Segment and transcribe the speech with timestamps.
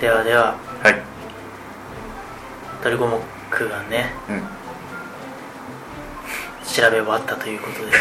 [0.00, 0.56] ではでは。
[0.82, 1.02] はい。
[2.82, 4.12] トリコモックがね。
[4.30, 4.40] うん。
[6.66, 7.92] 調べ終わったということで。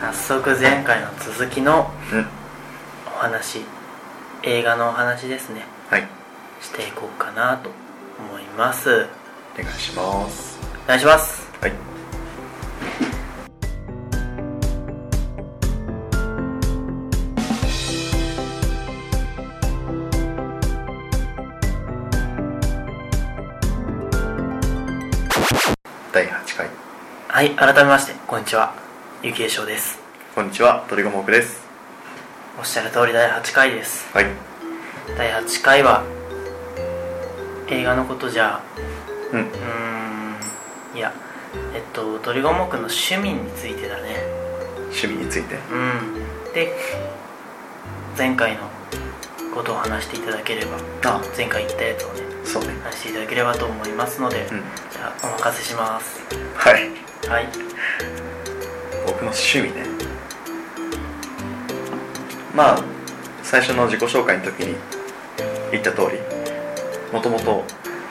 [0.00, 2.26] 早速前回の続きのうん。
[3.06, 3.66] お話。
[4.42, 5.66] 映画のお話ですね。
[5.90, 6.08] はい。
[6.62, 7.70] していこうかなと
[8.18, 9.06] 思います。
[9.58, 10.58] お願いします。
[10.86, 11.50] お願いします。
[11.60, 11.95] はい
[27.36, 28.72] はい改めましてこんにちは。
[29.22, 29.98] ゆきえしょうです。
[30.34, 31.60] こんにちは鳥五目です。
[32.58, 34.10] おっしゃる通り第8回です。
[34.14, 34.26] はい。
[35.18, 36.02] 第8回は
[37.68, 38.62] 映画のことじゃ
[39.34, 39.40] うん。
[39.40, 41.12] うーんいや
[41.74, 44.16] えっと鳥五目の趣味についてだね。
[44.84, 45.56] 趣味について。
[45.56, 46.54] うん。
[46.54, 46.74] で
[48.16, 48.60] 前回の
[49.54, 51.20] ことを話していただければあ。
[51.36, 52.68] 前回言ったやつをねそうね。
[52.82, 54.62] 話していただければと思いますので、うん。
[54.90, 56.22] じゃあお任せします。
[56.54, 57.48] はいはい。
[59.06, 59.86] 僕の趣味ね。
[62.54, 62.84] まあ
[63.42, 64.76] 最初の自己紹介の時に
[65.70, 66.18] 言った通り
[67.12, 67.64] もともと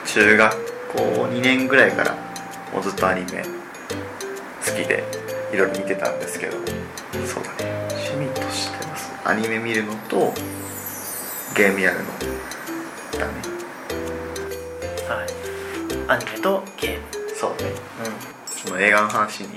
[0.06, 0.54] 中学
[0.92, 2.14] 校2年ぐらいから
[2.72, 3.42] もうずっとアニメ
[4.64, 5.02] 好きで
[5.52, 6.52] いろいろ見てたんですけど
[7.26, 7.88] そうだね。
[7.90, 10.32] 趣味としてはそうアニメ見るのと
[11.56, 12.06] ゲームやるの
[13.18, 13.32] だね。
[15.08, 15.28] はい。
[16.08, 17.06] アニメとゲーム。
[17.34, 17.70] そうね。
[18.32, 18.35] う
[18.66, 19.48] その映画の話に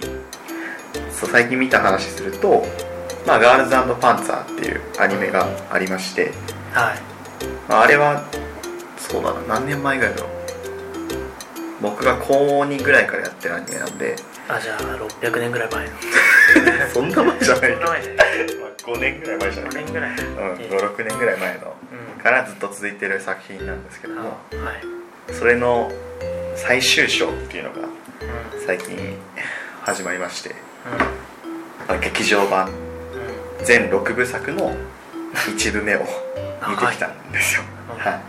[1.12, 2.66] そう最近見た話すると
[3.26, 6.25] 「まあ、ガールズパンツァー」っていうアニメがありまして、ん
[6.74, 7.00] はい。
[7.68, 8.24] まあ、あれは
[8.98, 10.30] そうだな何年前ぐらいだろう。
[11.81, 14.16] 僕が高2ぐらいからやってるアニメなんで。
[14.48, 15.92] あじゃあ600年ぐらい前の。
[16.94, 17.72] そんな前じゃない。
[17.72, 19.72] そんな前でまあ5年ぐらい前じゃない。
[19.72, 20.09] 5年ぐらい。
[20.09, 21.75] うん、え56年ぐらい前の。
[21.94, 24.30] うんからずっと続いてる作品なんですけどあも
[24.66, 25.34] はい。
[25.34, 25.90] それの
[26.56, 27.99] 最終章っていうのがうん
[28.66, 29.17] 最近
[29.81, 30.53] 始まりまして、う
[31.88, 33.66] まあ劇場版んうん。
[33.66, 34.75] 全6部作の
[35.34, 36.00] 1部目を
[36.68, 37.63] 見てきたんですよ。
[37.97, 38.19] はい。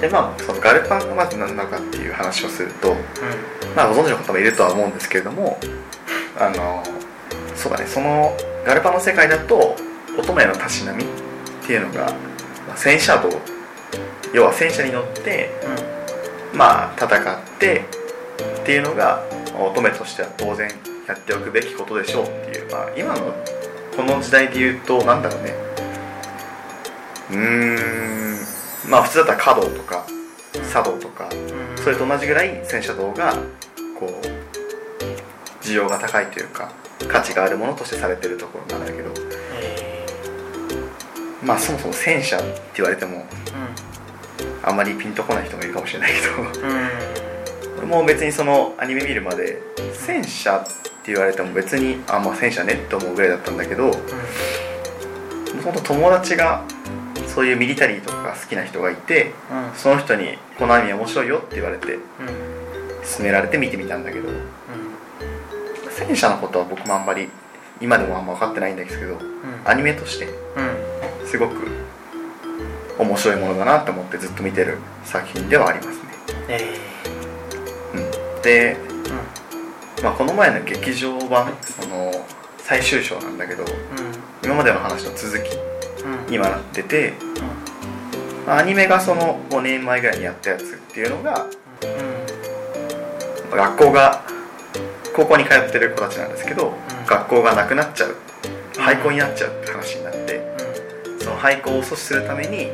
[0.00, 2.96] でまあそのガルパンがまず何なのかっていう話をするとう
[3.74, 5.58] まあご存知の方もいるとは思うんですけれども
[6.38, 6.82] あの
[7.54, 9.76] そうだねそのガルパンの世界だと
[10.18, 11.06] 乙女のたしなみっ
[11.66, 12.06] ていうのが、
[12.66, 13.28] まあ戦車道
[14.32, 15.50] 要は戦車に乗って
[16.52, 17.84] まあ戦って
[18.66, 19.22] っていうのが
[19.54, 20.68] まあ乙女としては当然
[21.06, 23.32] やっておくべきことでしょうっていう、まあ、今の
[23.96, 25.54] この時代で言うとなんだろうね。
[27.30, 28.90] うーん。
[28.90, 30.04] まあ普通だったら華道とか
[30.72, 31.80] 茶道とかうん。
[31.80, 33.34] それと同じぐらい戦車道が
[34.00, 36.72] こう需要が高いというか
[37.06, 39.10] 価値があるものとしてされてるところなんだけど。
[39.62, 40.06] え
[41.40, 42.46] まあそもそも戦車って
[42.78, 47.25] 言われてもーあんまりピンとこない人もいるかもしれないけど
[47.78, 49.60] 俺も別にそのアニメ見るまで
[49.92, 50.66] 戦車っ
[51.02, 56.64] て言われても別にあまあ戦車ねって思うぐらいだったんだけどもともと友達が
[57.26, 59.78] そういうミリタリーとか好きな人がいてうん。
[59.78, 62.00] その人に「このアニメ面白いよ」って言われてうん。
[63.02, 64.46] 勧められて見てみたんだけどうん
[65.90, 67.28] 戦車のことは僕もあんまり
[67.80, 69.18] 今でもあんま分かってないんですけど
[69.64, 70.28] アニメとしてう
[71.24, 71.26] ん。
[71.26, 71.54] すごく
[72.98, 76.04] 面白いものだなと思ってずっと見てる作品ではありますね、
[76.48, 76.95] え
[79.98, 82.12] うん、まあ、この前の劇場版その
[82.58, 83.68] 最終章なんだけどうん。
[84.44, 85.50] 今までの話の続き
[86.04, 86.30] うん。
[86.30, 87.14] にはなってて、
[88.46, 91.46] まあアニメがその5年前ぐらいにやったやつっていうのが
[93.50, 93.56] うん。
[93.56, 94.22] 学校が
[95.14, 96.72] 高校に通ってる子たちなんですけど、ん。
[97.06, 98.16] 学校がなくなっちゃう
[98.78, 100.36] 廃校になっちゃうって話になって
[101.08, 101.18] うん。
[101.20, 102.68] その廃校を阻止するために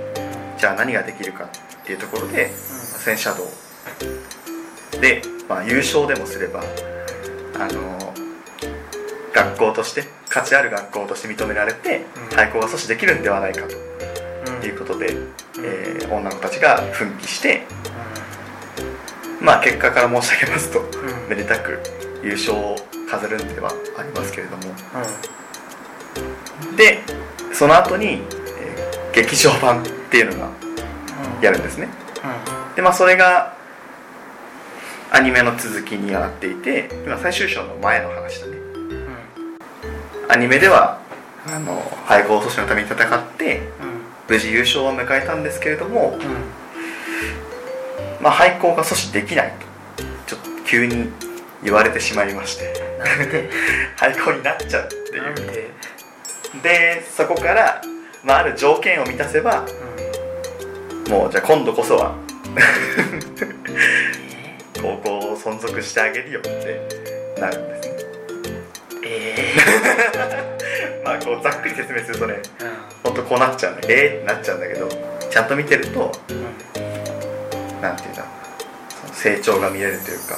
[0.58, 1.49] じゃあ何ができるかっ
[1.85, 3.44] ていうところで戦車道。
[5.00, 6.62] で、まあ、優勝でもすれば
[7.58, 8.14] あの
[9.34, 12.37] 学校として価値ある学校として認められてうん。
[12.37, 13.76] 廃校が阻止できるんではないかと。
[13.76, 14.64] うん。
[14.64, 15.14] いうことで、
[15.62, 17.62] えー女の子たちが奮起して
[19.43, 20.82] まあ結果から申し上げますとう
[21.26, 21.28] ん。
[21.28, 21.78] めでたく
[22.22, 22.76] 優勝を
[23.10, 24.62] 飾るんではありますけれども。
[26.76, 27.00] で
[27.52, 28.22] その後に、えー
[29.14, 30.50] 劇場版っていうのが
[31.43, 31.88] やるんですね。
[32.75, 33.60] でまあそれが
[35.14, 38.56] アニメの続きにはなっていて今最終章の前の話だね。
[40.31, 41.00] アニメでは
[41.47, 43.61] あの廃校阻止のために戦って
[44.26, 46.17] 無事優勝を迎えたんですけれども、
[48.23, 49.53] まあ、廃校が阻止できない
[49.97, 51.11] とちょっと急に
[51.62, 52.73] 言われてしまいまして。
[53.97, 55.35] 廃校 になっちゃうっていう。
[55.53, 55.70] で？
[56.62, 57.82] でそこから
[58.25, 59.67] まあ、ある条件を満たせば
[61.08, 62.15] もうじゃあ今度こそは
[64.82, 67.94] え高校を存続してあげるよってなるんですね。
[69.02, 69.55] ー、え
[71.05, 72.73] まあこうざっくり説明するとねー、うん。
[73.05, 73.82] 本当こうなっちゃうんだ。
[73.88, 74.25] えー？
[74.25, 74.88] ってなっちゃうんだけど
[75.31, 76.12] ちゃんと見てると
[77.81, 78.29] なんていうんだろ
[79.12, 79.14] う。
[79.14, 80.37] 成長が見れるというか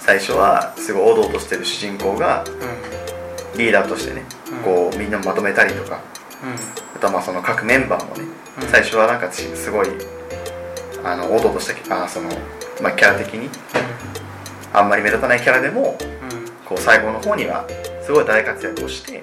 [0.00, 3.58] 最初はすごいおどおどしてる主人公がうん。
[3.58, 4.58] リーダーとしてねうん。
[4.58, 6.00] こうみんなをまとめたりとか
[6.42, 6.54] うん。
[6.96, 8.24] あとはまあその各メンバーもね
[8.62, 8.68] うん。
[8.68, 9.88] 最初はなんかすごい
[11.04, 12.28] あのおどおどしたあその、
[12.82, 13.48] まあ、キャラ的に。
[14.76, 15.96] あんまり目立たないキャラでも
[16.66, 17.66] こう最後の方には
[18.04, 19.22] すごい大活躍をしてう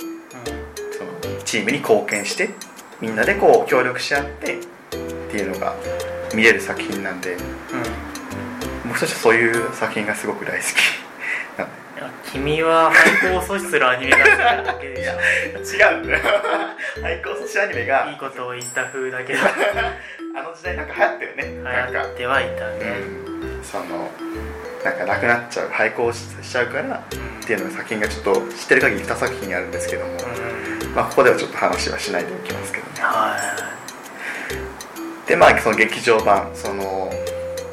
[0.97, 2.50] そのチームに貢献して
[3.00, 4.61] みんなでこう協力し合ってっ
[5.29, 5.75] ていうのが
[6.33, 7.38] 見れる作品なんで
[8.88, 11.59] 僕としてはそういう作品がすごく大好き。
[11.59, 12.31] なんで。
[12.31, 15.85] 君は廃校を阻止するアニメが好きなだけでしょ。
[15.85, 16.03] 違う。
[16.03, 16.23] んだよ
[17.01, 19.39] 廃校阻止アニメがいいことを言った風だけど。
[20.35, 21.44] あの時代なんか流行ったよね。
[21.91, 22.97] 流行ってはいたね。
[23.17, 23.22] うん
[23.63, 24.10] その
[24.83, 30.94] なんかなくなっちゃう廃校しちゃうからっていうのが作品がちょっと知ってる限り2作品あるんですけども、うん。
[30.94, 33.01] まあ、ここではちょっと話はしないでおきますけどね。
[33.01, 33.74] は
[35.27, 37.10] でまあその劇場版その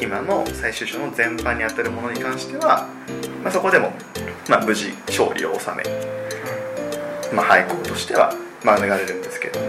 [0.01, 2.87] 今の最終章の全般にあたるものに関しては、
[3.43, 3.93] まあ、そこでも、
[4.49, 8.33] まあ、無事勝利を収め、いまあ、廃校としては
[8.65, 9.67] 免れるんですけども。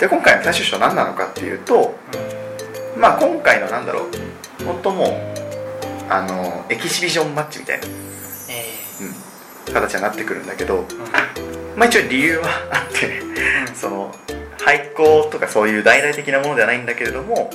[0.00, 1.94] で今回の最終章何なのかっていうと、
[3.00, 4.06] まあ、今回のなんだろ
[4.60, 5.08] う本当もう
[6.10, 8.64] あのエキシビジョンマッチみたいな、え
[9.66, 11.78] うん、形になってくるんだけど、ーうん。
[11.78, 13.74] まあ、一応理由はあってうん。
[13.74, 14.14] その
[14.60, 17.50] 廃校とかそういう大々的なものではないんだけれども、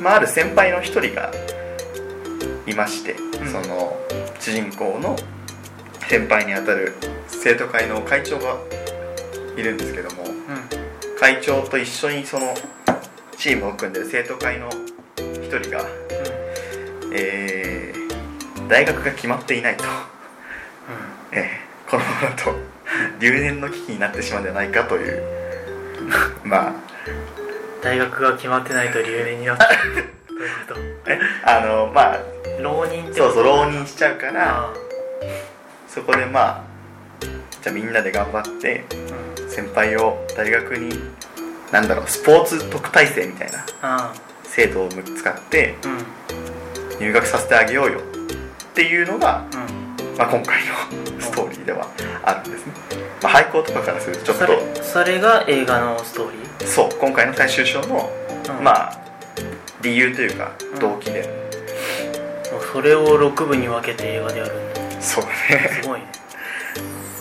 [0.00, 1.30] まあ、ある先輩の一人が
[2.66, 3.16] いまして、ん。
[3.46, 3.96] その
[4.40, 5.16] 主人公の
[6.08, 6.94] 先輩にあたる
[7.28, 8.56] 生徒会の会長が
[9.56, 11.18] いるんですけどもうん。
[11.20, 12.52] 会長と一緒にその
[13.36, 14.68] チームを組んでる生徒会の
[15.18, 15.84] 一人が、
[17.12, 18.06] えー
[18.68, 19.84] 大学が決まっていないと、
[21.32, 22.52] えーこのままだと
[23.20, 25.22] 留年の危機になってしまうんじゃないかという。
[26.42, 26.72] まあ。
[27.80, 32.18] 大学が決まってないと留年になったどういうこ えあのまあ。
[32.56, 34.72] と浪人ってそうそう浪人人しちゃうからあ
[35.86, 36.62] そこでまあ
[37.62, 39.50] じゃあみんなで頑張ってーうん。
[39.50, 40.98] 先輩を大学に
[41.72, 44.14] なんだろうスポーツ特待生みたいなあ
[44.44, 45.74] 制度を使って
[47.00, 48.02] 入学させてあげようよっ
[48.74, 49.86] ていうのが、うん。
[50.16, 51.90] まあ、今回のストーリーでは
[52.24, 52.72] あるんですね、
[53.22, 56.58] まあ、廃校とかからするとちょっそれそれが映画のストーリー？
[56.60, 58.10] とそう今回の最終章の、
[58.58, 58.64] うん。
[58.64, 59.00] まあ
[59.82, 60.78] 理由というかうん。
[60.78, 61.22] 動機で、
[62.50, 65.00] もうそれを6部に分けて映画でやるんだ。
[65.02, 65.30] そうね。
[65.82, 66.06] すごいね。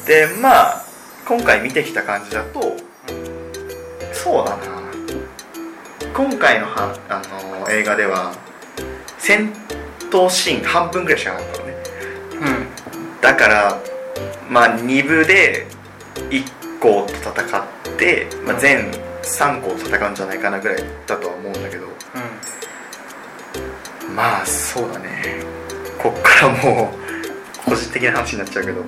[0.07, 0.86] でまあ
[1.27, 2.77] 今回見てきた感じだと
[4.25, 4.63] そうだな
[6.16, 7.22] 今回のはあ
[7.62, 8.33] の映画では
[9.19, 9.54] 戦
[10.10, 11.74] 闘シーン半分ぐらいしかなかったのね。
[12.34, 13.22] うん。
[13.22, 13.79] だから
[14.50, 15.67] まあ2部で
[16.32, 17.63] 1校と戦っ
[18.00, 18.89] て、まあ、全
[19.22, 21.86] 3校と戦うんじゃないかなぐらいだとは思うんだけど。
[21.86, 21.89] う
[24.10, 24.15] ん。
[24.15, 25.36] まあそうだね。
[26.01, 28.82] こっからもう個人的な話になっちゃうけど。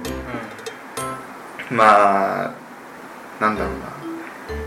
[1.70, 2.52] まあ
[3.40, 4.07] なんだろうな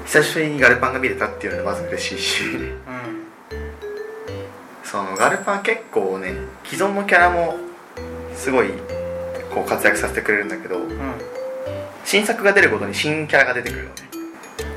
[0.07, 2.45] 久しぶりにガルパンが見れたっていうのがまず嬉しいし。
[2.45, 2.53] うん。
[2.55, 2.81] うん
[4.91, 7.55] そのガルパン結構ね既存のキャラも
[8.35, 8.71] すごい
[9.55, 10.91] こう活躍させてくれるんだけどうん。
[12.05, 13.95] 新作が出るごとに新キャラが出てくるのね。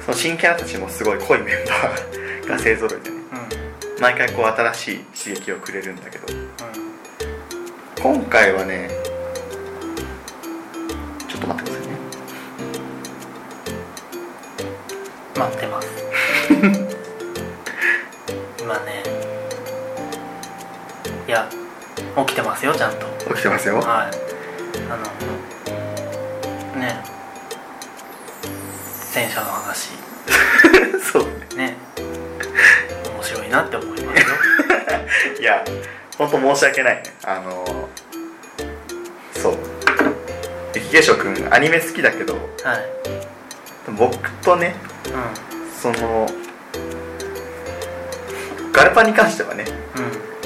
[0.05, 3.17] その新キャラたちもすごい濃いメンバー が勢ぞろいでね。
[3.95, 4.01] うん。
[4.01, 6.31] 毎回こう新しい刺激をくれるんだけど。
[6.31, 6.49] うん。
[7.99, 8.89] 今回はね
[15.43, 15.87] 待ってます。
[18.61, 19.03] 今ね。
[21.27, 21.49] いや
[22.17, 23.05] 起きてますよちゃんと。
[23.29, 23.75] 起きてますよ。
[23.77, 23.85] はい。
[24.89, 24.95] あ
[26.75, 27.03] のね。
[29.11, 29.89] 戦車の話。
[31.11, 31.23] そう。
[31.57, 31.75] ね。
[31.97, 34.27] 面白いなって思いますよ。
[35.41, 35.63] いや
[36.17, 36.95] 本当申し訳ない。
[36.95, 37.89] ねあの
[39.33, 39.57] そう。
[40.73, 42.39] 雪化粧くんアニメ好きだけどは
[42.75, 43.02] い
[43.97, 44.75] 僕とね
[45.07, 45.09] う
[45.81, 46.27] その
[48.71, 49.65] ガルパンに関してはね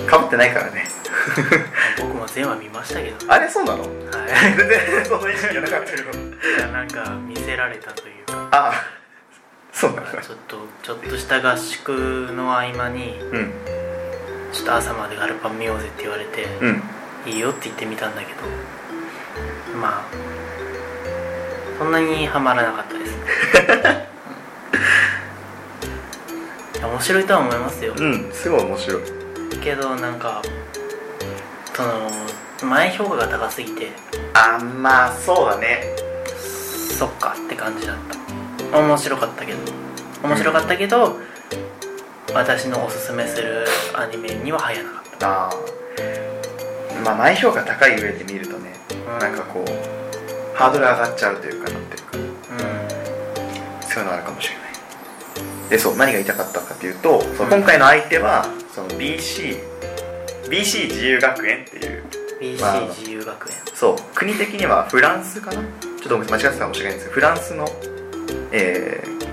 [0.07, 0.85] かぶってないからね。
[1.99, 3.31] 僕も全話見ましたけど。
[3.31, 3.83] あれそうなの？
[3.83, 3.91] はい。
[4.55, 6.11] 全然その意識がなかったけど。
[6.17, 6.21] い
[6.59, 8.49] やなんか見せられたというか。
[8.51, 8.71] あ
[9.73, 11.89] そうなんだちょっとちょっとした合宿
[12.35, 13.51] の合間にうん。
[14.53, 16.81] ちょっと朝までガルパン見ようぜって言われて、うん。
[17.25, 18.41] いいよって言ってみたんだけど。
[19.77, 20.05] まあ
[21.77, 23.11] そんなにはまらなかったです。
[23.11, 24.07] ね
[26.87, 27.93] 面白いとは思いますよ。
[27.97, 29.01] うんすごい面白い。
[29.63, 30.41] けどなんか
[31.73, 32.09] その
[32.63, 33.91] 前評価が高すぎて。
[34.33, 35.83] あまあそうだね。
[36.97, 37.95] そっかって感じだっ
[38.71, 38.79] た。
[38.79, 39.59] 面白かったけど。
[40.23, 41.17] 面白かったけど、
[42.33, 47.05] 私のおすすめするアニメには入らなかっあー。
[47.05, 49.19] まあ前評価高い上で見るとね、うん。
[49.19, 49.96] なんかこう
[50.57, 52.11] ハードル上がっちゃうというかなんていうか。
[52.11, 52.27] たうん
[53.89, 55.69] そういうのあるかもしれない。
[55.69, 59.61] でそう何が言いたかったかというと、その今回の相手はその BC
[60.49, 62.03] BC 自由学園っていう
[62.41, 63.55] BC まあ自由学園。
[63.75, 65.61] そう国的にはフランスかな？
[66.01, 67.09] ちょっと間違ってたかもしれないんです。
[67.09, 67.67] けどフランスの、
[68.51, 69.27] えー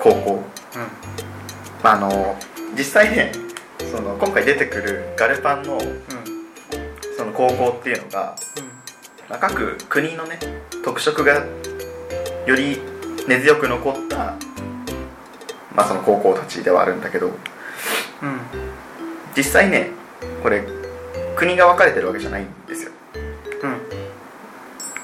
[0.00, 0.42] 高校。
[1.82, 2.36] まああの
[2.76, 3.32] 実際ね
[3.90, 5.80] その今回出てくるガルパンのうん。
[5.80, 6.00] うん
[7.16, 8.34] その高校っていうのが、
[9.30, 10.38] まあ、各国のね
[10.84, 11.46] 特色が
[12.46, 12.78] より
[13.28, 14.34] 根強く残った、
[15.74, 17.32] まあ、その高校たちではあるんだけどうん。
[17.32, 17.36] うん
[19.36, 19.90] 実際ね
[20.42, 20.64] これ
[21.36, 22.90] 国が分かれてるわけじゃないんですよ。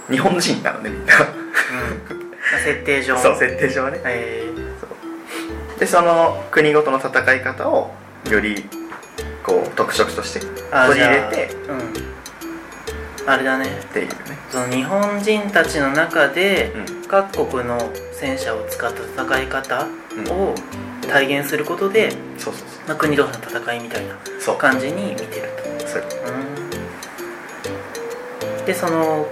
[0.09, 0.15] うん。
[0.15, 1.15] 日本人なのねみんな。
[1.15, 2.65] うん。
[2.65, 4.01] 設定上そう設定上はね。
[4.05, 4.53] え
[5.79, 7.91] でその国ごとの戦い方を
[8.31, 8.65] より
[9.45, 10.53] こう特色として取
[10.99, 11.96] り入れてうん
[13.27, 14.15] あれだねっていうね。
[14.51, 17.09] その日本人たちの中でうん。
[17.09, 17.79] 各国の
[18.13, 20.31] 戦車を使った戦い方うん。
[20.51, 20.55] を
[21.09, 24.41] 体現することで、そうそうまあ、国同士の戦いみたいなそう。
[24.41, 25.49] そう感じに見てる
[25.87, 26.03] そう。
[26.03, 26.37] とう
[28.63, 28.67] ん。
[28.67, 29.27] でその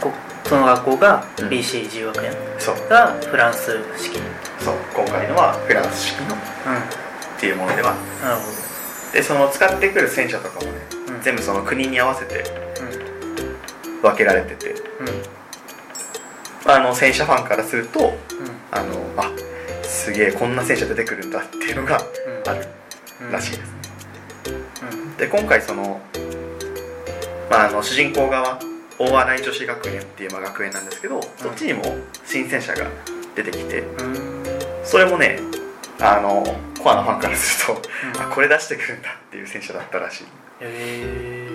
[0.00, 0.12] こ
[0.44, 1.48] その学校がうん。
[1.48, 2.88] BC 自由学園そう。
[2.88, 4.18] がフランス式。
[4.18, 4.24] うん
[4.64, 4.74] そう。
[4.94, 6.38] 今回のはフランス式のっ
[7.40, 7.94] ていうものでは。
[8.22, 8.42] なるほ
[9.12, 11.20] でその使ってくる戦車とかもねどうん。
[11.22, 12.44] 全部その国に合わせて
[12.80, 12.99] うん
[14.02, 14.70] 分けられてて。
[14.70, 16.70] うん。
[16.70, 18.12] あの戦車ファンからするとうん。
[18.70, 19.30] あのあ
[19.82, 22.50] すげえこんな戦車出てくるんだっていうのがうん。
[22.50, 22.66] ある
[23.22, 23.60] うんらしいです。
[23.60, 23.64] ね
[24.92, 25.16] うん。
[25.16, 26.00] で今回その,、
[27.50, 28.58] まあ、あの主人公側
[28.98, 31.82] 大洗女子学園っていうまあ学園なんですけど、そっちにも
[32.26, 32.86] 新戦車が
[33.34, 34.42] 出てきてうん。
[34.84, 35.40] それもね
[36.00, 36.44] あの
[36.82, 37.82] コアなファンからすると、
[38.18, 38.22] うん。
[38.22, 40.24] あこれ出してくるんだっていう戦車だったらしい。
[40.24, 40.28] へ
[40.60, 41.48] え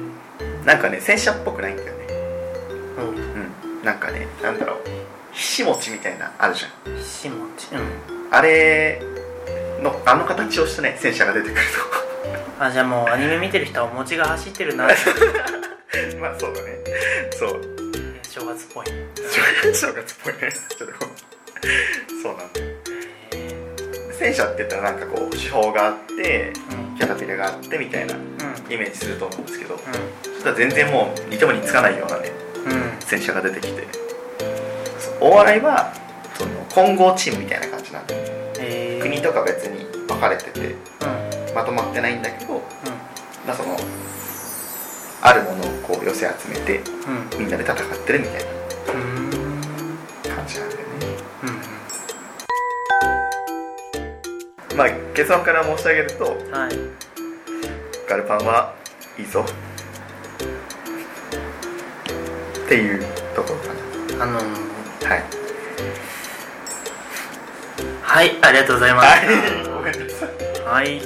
[0.65, 2.04] なんかね戦車っぽくないんだよね
[2.97, 3.07] うん。
[3.07, 3.51] うん
[3.83, 4.77] なんかねなんだろう。
[5.31, 6.97] ひし餅みたいなあるじゃん。
[6.97, 7.81] ひし餅うん。
[8.31, 9.01] あれ
[9.81, 11.61] のあの形をしたね戦車が出てくる
[12.59, 14.87] あじゃあもうアニメ見てる人はお餅が走ってるな。
[14.87, 14.93] と
[16.19, 16.77] まあそうだね。
[17.37, 17.61] そう。
[18.23, 18.85] 正月っぽい
[19.73, 20.51] 正月っぽいね。
[20.77, 20.95] ちょっと
[22.23, 22.67] そうなんだよ。
[24.17, 26.97] 戦車って言ったらなんかこう手法があってうん。
[26.97, 28.73] キャタピラがあってみたいなうん。
[28.73, 29.77] イメージすると思うんですけど
[30.23, 32.31] そしたら全然もう似ても似つかないようなね
[33.05, 33.87] うんうん戦車が出てきて。
[34.99, 35.93] そう大洗は
[36.37, 40.75] その混合チームみたいな感じなんで国とか別に分かれてて
[41.53, 42.53] まとまってないんだけど、
[43.45, 43.77] まあ、その
[45.21, 47.39] あるものをこう寄せ集めてうん。
[47.39, 48.41] みんなで戦ってるみたい
[48.93, 49.29] うん。
[49.31, 50.85] な感じなんだよね。
[54.71, 54.77] うん。
[54.77, 56.71] まあ結論から申し上げるとはい。
[58.09, 58.73] ガルパンは
[59.17, 59.45] いいぞ
[62.65, 62.99] っていう
[63.35, 63.59] ところ
[64.17, 64.43] かあのー。
[65.03, 65.23] なはい。
[68.01, 69.27] はいありがとうございまはい。
[69.65, 70.97] ごめんなさいすはい。
[70.97, 71.01] い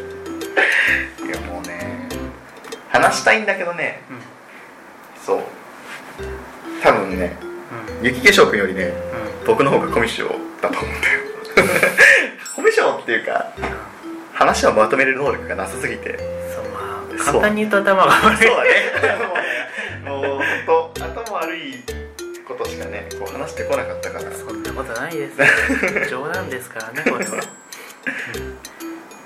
[1.30, 2.08] やもうね
[2.88, 4.02] 話したいんだけどね。
[4.10, 4.18] うん。
[5.26, 5.44] そう。
[6.82, 7.36] 多分ね
[8.00, 8.06] うん。
[8.06, 8.94] 雪化粧くんよりね
[9.42, 9.46] うん。
[9.46, 11.20] 僕の方がコミュ障だと思うんだよ。
[12.56, 13.48] コミュ障っていうか
[14.34, 16.18] 話をまとめる能力がなさすぎて。
[16.56, 18.48] そうまあ簡単に言うと頭が悪い。
[18.48, 18.70] そうだね
[21.40, 21.74] 悪い
[22.46, 24.32] ことしかねこう話してこなかったから。
[24.32, 25.38] そんなことないです。
[26.10, 27.32] 冗談ですからねこれは、
[28.36, 28.58] うん。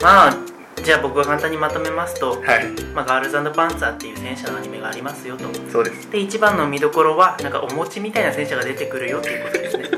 [0.02, 0.38] まあ
[0.84, 2.70] じゃあ僕が簡単にまとめますと、はい。
[2.94, 5.46] まあ、ガールズパンツァーっていう戦車のアニメがありますよと。
[5.72, 6.12] そうです。
[6.12, 9.90] で一番の見どころはなんかお餅みたいな戦車が出てくるよっていうことですね。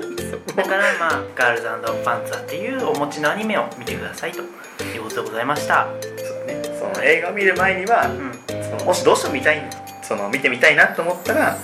[0.56, 1.68] だからまあガールズ
[2.06, 4.42] パンツァーっていうお餅のアニメを見てくださいと
[4.84, 5.88] いうことでございました。
[6.02, 6.62] そうだね。
[6.80, 8.12] その映画を見る前にはうん。
[8.20, 9.62] うんそのもしどうしても見たい
[10.02, 11.58] その見てみたいなと思ったら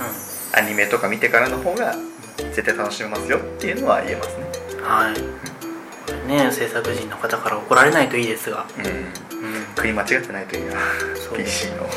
[0.54, 1.96] アニメとか見てからの方が
[2.38, 4.46] 絶対楽しめますよっていうのは言えますね。
[4.82, 6.28] はい。
[6.28, 8.66] ね制作陣の方から怒られないといいですが。
[8.78, 8.86] うん。
[8.86, 9.66] うん。
[9.76, 10.74] 国間違ってないといいな
[11.16, 11.88] そう PC の。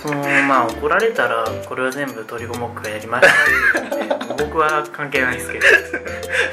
[0.00, 3.28] そのまあ怒られたらこれは全部鳥五目がやりまし
[4.18, 5.66] た 僕は関係ないですけど。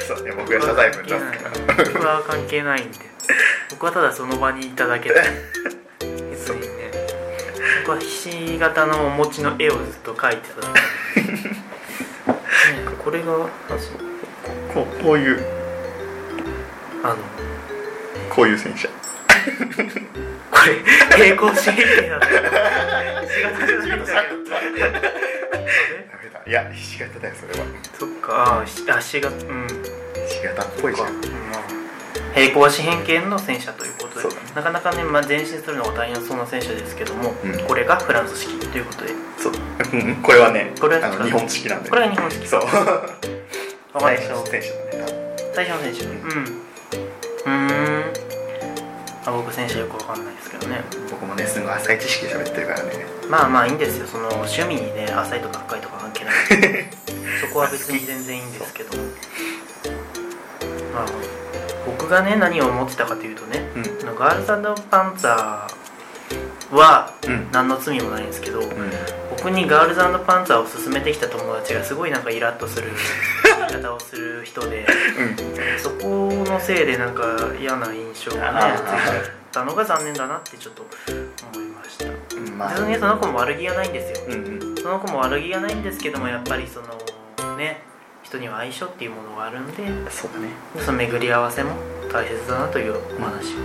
[0.07, 1.83] そうね僕が謝罪文出すから。
[1.83, 3.11] 僕は関係ないんで。
[3.69, 5.15] 僕はただその場にいただけで
[7.81, 10.55] 僕はひし形のお餅の絵をずっと描いてた
[13.03, 13.25] これが
[14.71, 15.43] こうこういう。
[17.03, 17.15] あの。
[18.29, 18.87] こういう戦車。
[18.87, 18.93] こ
[20.67, 20.75] れ
[21.25, 22.27] 平行四辺形だった。
[23.23, 24.21] 石型じゃないんだけどダ
[24.91, 25.11] メだ。
[26.45, 27.65] いやひし形だよそれは。
[27.99, 28.61] そっか。
[28.61, 29.67] あし足がうん。
[30.27, 31.07] ひし形っぽいじゃん。
[31.07, 31.11] う
[31.77, 31.80] ん
[32.33, 37.67] 平行四辺形の戦車ということで、なかなかね、まあ、前進するのが大変そうな戦車ですけども、うん。
[37.67, 39.11] これがフランス式ということで。
[39.37, 39.53] そう。
[39.93, 41.89] うんこれはねこれは日本式なんで。
[41.89, 42.47] これが日本式。
[42.47, 42.61] そう。
[43.99, 46.05] 最りました初の選手だね最初の戦車。
[46.05, 46.61] うん。
[47.45, 48.13] うーん。
[49.25, 50.81] あ僕戦車よくわかんないですけどね。
[51.09, 53.05] 僕もねすごい浅い知識で喋ってるからね。
[53.29, 54.07] まあまあいいんですよ。
[54.07, 56.33] その趣味にね浅いとか深いとか関係ない
[57.41, 58.97] そこは別に全然いいんですけど。
[60.93, 61.05] まあ
[61.85, 63.83] 僕がね何を思ってたかというとねうん。
[64.15, 64.41] ガール
[64.75, 67.51] ズパンツァーはうん。
[67.51, 68.67] 何の罪もないんですけど、うん。
[69.29, 72.89] 僕にガールズパンツァーを勧めてきた友達がすごいなんかイラッとする
[73.69, 74.85] 言い方をする人で
[75.77, 77.23] そこのせいでなんか
[77.59, 80.85] 嫌な印象がねついちゃったのが残念だなってちょっと
[81.53, 82.05] 思いました。
[82.05, 82.57] うん。
[82.57, 82.73] まあ。
[82.73, 84.27] 別にその子も悪気がないんですよ。
[84.27, 84.75] うんうん。
[84.77, 86.87] その子も悪気がないんですけどもやっぱりその
[87.57, 87.81] ね
[88.31, 89.73] 人には相性っていうものがあるんで
[90.09, 90.47] そうだね。
[90.79, 91.71] その巡り合わせも
[92.11, 93.57] 大切だなというお話を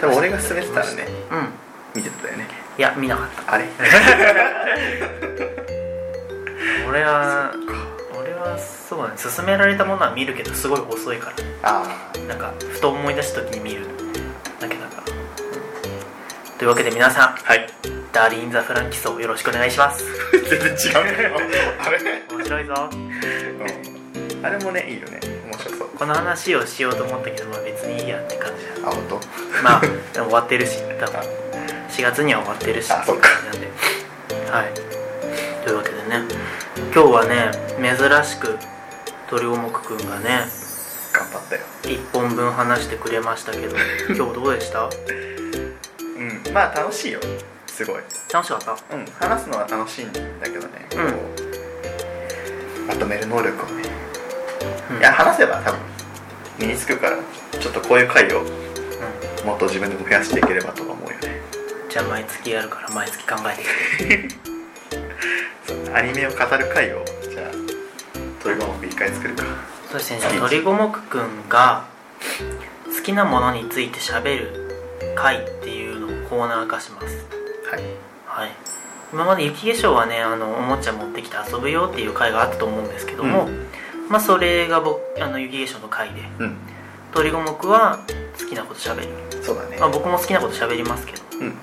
[0.00, 1.48] 多分俺が勧めてたらねうん。
[1.96, 2.46] 見てたよね。
[2.78, 3.54] いや見なかった。
[3.54, 3.64] あれ？
[6.88, 7.52] 俺は
[8.20, 9.14] 俺はそうだね。
[9.16, 13.86] 勧められたものは見るけどすごい遅いかあらなんかふと思い出した時に見る
[14.60, 15.16] だけだから、う
[16.54, 16.58] ん。
[16.58, 17.66] というわけで皆さんあはい。
[18.12, 20.04] ダーリン・ザ・フランキソをよろしくお願いします。
[20.50, 21.36] 全然違うんだよ。
[21.82, 21.98] あれ？
[22.30, 22.90] 面白いぞ。
[22.92, 24.01] うん
[24.42, 25.20] あれもねいいよね。
[25.50, 25.88] 面白そう。
[25.96, 29.16] この話をしようと思ったけど、まあ、別にいいやって感じだあ本当？
[29.62, 31.20] まあでも終わってるし多分。
[31.90, 32.90] 4月には終わってるし。
[32.92, 33.28] あそっか。
[33.52, 33.68] なんで
[34.50, 34.72] はい。
[35.64, 36.22] というわけでね。
[36.94, 38.58] 今日はね珍しく
[39.28, 40.46] 鳥五目くんがね
[41.12, 41.62] 頑張ったよ。
[41.82, 43.76] 1本分話してくれましたけど
[44.14, 44.84] 今日どうでした？
[44.84, 46.52] うん。
[46.52, 47.20] まあ楽しいよ。
[47.66, 47.96] すごい。
[48.32, 48.72] 楽しかった？
[48.72, 49.04] うん。
[49.20, 51.12] 話すのは楽しいんだけどね、うん。
[51.12, 51.18] こ
[52.84, 53.84] うまとめる能力をね、
[54.94, 55.00] うん。
[55.00, 55.80] いや話せば多分
[56.58, 57.18] 身につくから
[57.58, 59.46] ちょっとこういう回をうん。
[59.46, 61.40] もっと自分でも増やしていければとか思うよね。
[61.88, 64.36] じゃあ毎月やるから毎月考えてきて
[65.66, 67.50] そうアニメを語る回をじゃあ
[68.42, 69.44] 鳥五目一回作るか。
[69.90, 71.84] そしてじゃあ鳥五目くんが
[72.96, 77.26] 好きなものについて喋る回っていうのをコーナー化します。
[77.70, 77.82] はい。
[78.26, 78.50] はい。
[79.12, 83.66] 今まで雪化粧はねあのおもちゃ持ってきて遊ぶよっていう回があったと思うんですけども、うん
[84.08, 86.56] まあそれが僕あの雪化粧の回でうん。
[87.12, 88.00] 鳥五目は
[88.38, 89.08] 好きなこと喋る、
[89.42, 89.76] そうだね。
[89.78, 91.22] まあ、僕も好きなこと喋りますけど。
[91.40, 91.46] うん。
[91.46, 91.54] うん。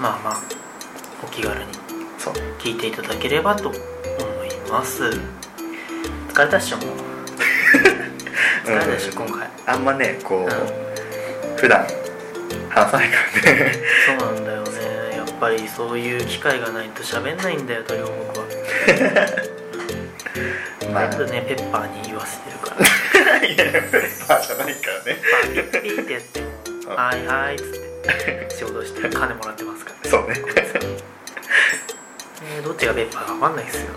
[0.00, 0.40] まあまあ
[1.22, 1.66] お気軽に
[2.58, 5.04] 聞いていただければと思います。
[6.32, 6.86] 疲れたっしょもう。
[8.64, 9.50] 疲れたでしょ、今回。
[9.66, 11.56] あんまねこう、うん。
[11.56, 11.86] 普段
[12.70, 13.72] 話さないからね。
[14.18, 15.16] そうなんだよね。
[15.16, 19.50] やっぱりそういう機会がないと喋んないんだよ鳥五目は
[20.92, 22.80] まあ全部ねペッパーに言わせてるから。
[23.46, 23.64] いや
[24.28, 25.16] まあじゃないからね。
[25.30, 26.40] パーピッピッってやって
[26.86, 30.10] はいはいっつって仕事して金もらってますからね。
[30.10, 30.34] そうね。
[32.42, 33.92] えーどっちがペッパーか分かんないですよ。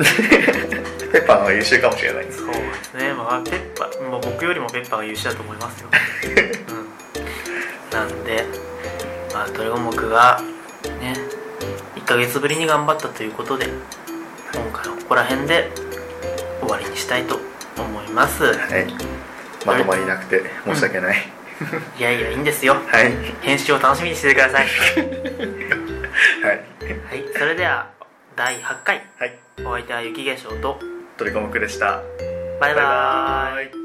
[1.14, 3.14] ペッパーの方が優秀かもしれないそうですね。
[3.14, 5.90] まあペッパー、まあ、僕よりもペッパーが優秀だと思いますよ、
[7.92, 8.46] うん、なんで
[9.34, 10.42] まあ鳥五目が
[11.00, 11.14] ね
[11.96, 13.68] 1ヶ月ぶりに頑張ったということで
[14.54, 15.72] 今回はここら辺で
[16.64, 17.40] 終わりにしたいと
[17.78, 18.44] 思います。
[18.44, 18.88] はい。
[19.66, 21.18] まとまりなくて申し訳ない、
[21.98, 22.74] いやいやいいんですよ。
[22.74, 23.14] はい。
[23.42, 24.68] 編集を楽しみにしててください。
[26.44, 26.58] はい。
[26.58, 27.26] はい。
[27.34, 27.88] それでは
[28.36, 29.02] 第8回。
[29.18, 29.40] はい。
[29.60, 30.80] お相手は雪化粧と
[31.18, 32.02] 鳥コムクでした。
[32.60, 33.83] バイバーイイ